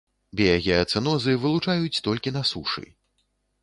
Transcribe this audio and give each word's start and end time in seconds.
Біягеацэнозы 0.39 1.37
вылучаюць 1.45 2.01
толькі 2.09 2.37
на 2.39 2.47
сушы. 2.55 2.85